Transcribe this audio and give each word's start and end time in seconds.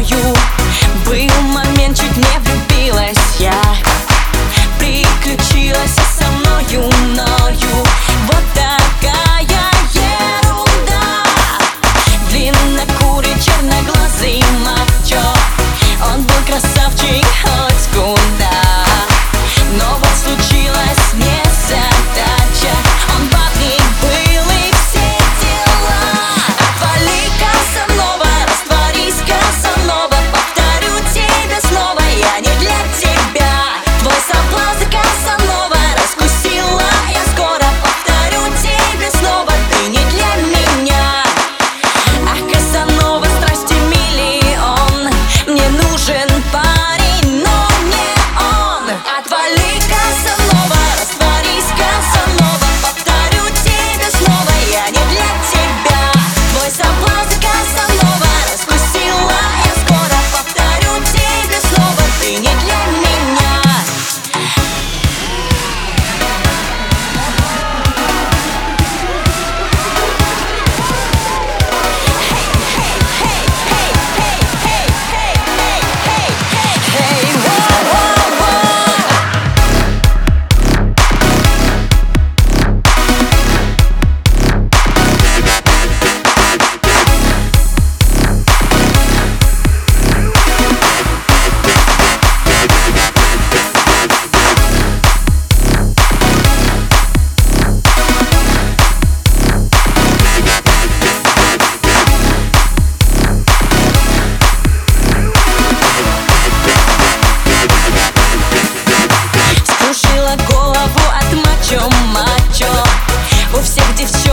you 0.00 0.37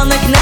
bulanık 0.00 0.28
ne 0.28 0.39